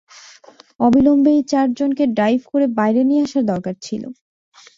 অবিলম্বে 0.79 1.31
এই 1.33 1.43
চারজনকে 1.51 2.03
ডাইভ 2.17 2.41
করে 2.51 2.65
বাইরে 2.77 3.01
নিয়ে 3.09 3.23
আসার 3.25 3.43
দরকার 3.51 3.75
ছিল। 3.85 4.03